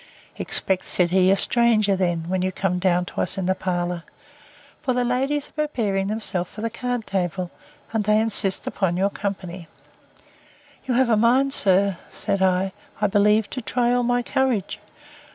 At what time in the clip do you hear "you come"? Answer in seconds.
2.41-2.79